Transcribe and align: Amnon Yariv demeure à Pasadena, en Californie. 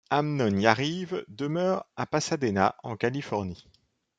Amnon 0.09 0.57
Yariv 0.57 1.23
demeure 1.27 1.85
à 1.95 2.07
Pasadena, 2.07 2.75
en 2.81 2.97
Californie. 2.97 3.67